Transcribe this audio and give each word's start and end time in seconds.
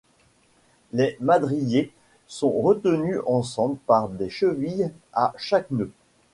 Les 0.93 1.15
madriers 1.19 1.93
sont 2.25 2.49
retenus 2.49 3.19
ensemble 3.27 3.77
par 3.85 4.09
des 4.09 4.31
chevilles 4.31 4.89
à 5.13 5.31
chaque 5.37 5.69
nœud. 5.69 5.91